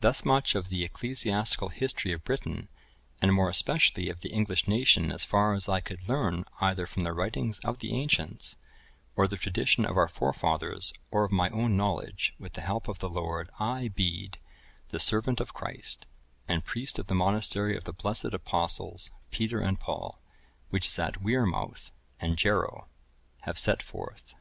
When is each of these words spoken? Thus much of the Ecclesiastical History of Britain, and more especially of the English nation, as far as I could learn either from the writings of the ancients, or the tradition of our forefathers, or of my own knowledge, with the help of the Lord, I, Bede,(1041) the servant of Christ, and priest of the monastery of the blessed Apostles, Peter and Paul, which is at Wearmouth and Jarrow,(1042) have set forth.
Thus 0.00 0.24
much 0.24 0.54
of 0.54 0.68
the 0.70 0.84
Ecclesiastical 0.84 1.68
History 1.68 2.12
of 2.14 2.24
Britain, 2.24 2.68
and 3.20 3.34
more 3.34 3.50
especially 3.50 4.08
of 4.08 4.20
the 4.20 4.30
English 4.30 4.66
nation, 4.66 5.12
as 5.12 5.22
far 5.26 5.52
as 5.52 5.68
I 5.68 5.80
could 5.80 6.08
learn 6.08 6.46
either 6.62 6.86
from 6.86 7.02
the 7.02 7.12
writings 7.12 7.58
of 7.58 7.80
the 7.80 7.92
ancients, 7.92 8.56
or 9.16 9.28
the 9.28 9.36
tradition 9.36 9.84
of 9.84 9.98
our 9.98 10.08
forefathers, 10.08 10.94
or 11.10 11.24
of 11.24 11.30
my 11.32 11.50
own 11.50 11.76
knowledge, 11.76 12.34
with 12.38 12.54
the 12.54 12.62
help 12.62 12.88
of 12.88 13.00
the 13.00 13.10
Lord, 13.10 13.50
I, 13.58 13.88
Bede,(1041) 13.88 14.38
the 14.88 14.98
servant 14.98 15.40
of 15.42 15.52
Christ, 15.52 16.06
and 16.48 16.64
priest 16.64 16.98
of 16.98 17.08
the 17.08 17.14
monastery 17.14 17.76
of 17.76 17.84
the 17.84 17.92
blessed 17.92 18.32
Apostles, 18.32 19.10
Peter 19.30 19.60
and 19.60 19.78
Paul, 19.78 20.22
which 20.70 20.86
is 20.86 20.98
at 20.98 21.20
Wearmouth 21.22 21.90
and 22.18 22.38
Jarrow,(1042) 22.38 22.86
have 23.40 23.58
set 23.58 23.82
forth. 23.82 24.34